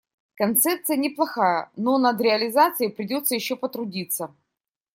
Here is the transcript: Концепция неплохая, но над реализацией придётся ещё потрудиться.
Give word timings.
Концепция 0.33 0.97
неплохая, 0.97 1.69
но 1.75 1.99
над 1.99 2.19
реализацией 2.21 2.89
придётся 2.89 3.35
ещё 3.35 3.55
потрудиться. 3.55 4.33